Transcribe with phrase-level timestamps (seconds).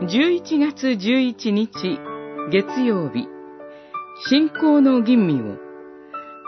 [0.00, 1.98] 11月11日
[2.52, 3.26] 月曜日。
[4.30, 5.56] 信仰の吟味を。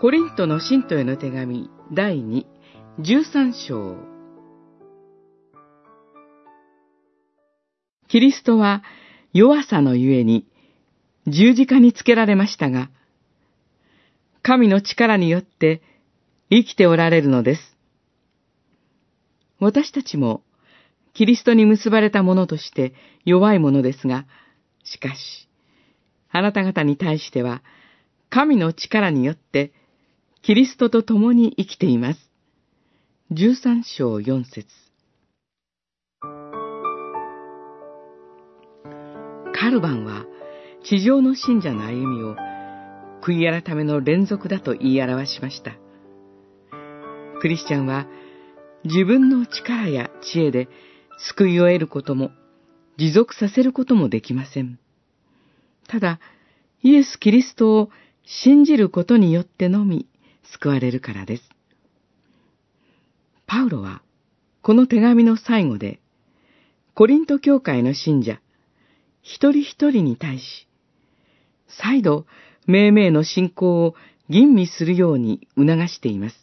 [0.00, 2.46] コリントの信徒への手紙第2、
[3.00, 3.96] 13章。
[8.06, 8.84] キリストは
[9.32, 10.46] 弱さのゆえに
[11.26, 12.90] 十字架につけられましたが、
[14.42, 15.82] 神の力によって
[16.48, 17.76] 生きておられるのです。
[19.58, 20.44] 私たちも
[21.14, 22.94] キリストに結ばれたものとして
[23.24, 24.26] 弱いものですが、
[24.84, 25.48] しかし、
[26.30, 27.62] あなた方に対しては、
[28.30, 29.72] 神の力によって、
[30.40, 32.30] キリストと共に生きています。
[33.30, 34.66] 十三章四節
[39.54, 40.24] カルバンは、
[40.82, 42.36] 地上の信者の歩みを、
[43.22, 45.72] 悔い改めの連続だと言い表しました。
[47.40, 48.06] クリスチャンは、
[48.84, 50.68] 自分の力や知恵で
[51.18, 52.30] 救いを得ることも、
[52.96, 54.78] 持続させることもできません。
[55.88, 56.20] ただ、
[56.82, 57.90] イエス・キリストを
[58.24, 60.06] 信じることによってのみ
[60.52, 61.42] 救われるからです。
[63.46, 64.02] パウロは、
[64.62, 66.00] この手紙の最後で、
[66.94, 68.40] コリント教会の信者、
[69.22, 70.68] 一人一人に対し、
[71.68, 72.26] 再度、
[72.66, 73.94] 命名の信仰を
[74.28, 76.36] 吟味するように促しています。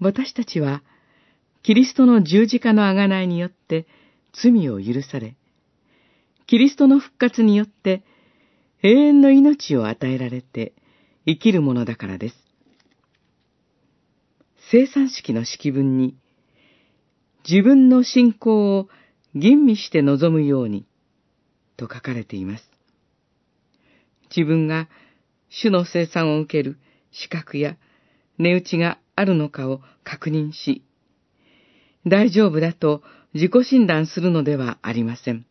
[0.00, 0.82] 私たちは、
[1.62, 3.86] キリストの十字架の贖いによって
[4.32, 5.36] 罪を許され、
[6.46, 8.02] キリストの復活によって
[8.82, 10.72] 永遠の命を与えられて
[11.26, 12.34] 生きるものだからです。
[14.70, 16.16] 生産式の式文に、
[17.48, 18.88] 自分の信仰を
[19.34, 20.86] 吟味して臨むように、
[21.76, 22.64] と書かれています。
[24.34, 24.88] 自分が
[25.48, 26.78] 主の生産を受ける
[27.10, 27.76] 資格や
[28.38, 30.84] 値打ちがあるのかを確認し、
[32.06, 33.02] 大丈夫だと
[33.34, 35.46] 自己診断するのではありません。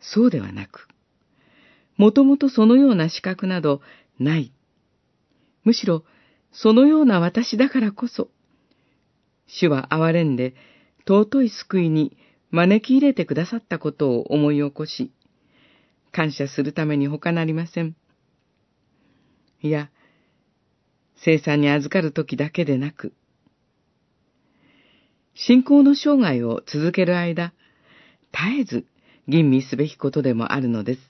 [0.00, 0.88] そうではなく、
[1.96, 3.82] もともとそのような資格など
[4.18, 4.52] ない。
[5.64, 6.04] むしろ、
[6.52, 8.30] そのような私だからこそ、
[9.46, 10.54] 主は憐れんで
[11.06, 12.16] 尊い救いに
[12.50, 15.12] 招き入れてくださったことを思い起こし、
[16.12, 17.94] 感謝するために他なりません。
[19.62, 19.90] いや、
[21.16, 23.12] 生産に預かる時だけでなく、
[25.46, 27.54] 信仰の生涯を続ける間、
[28.30, 28.84] 絶えず
[29.26, 31.09] 吟味すべきことでもあるのです。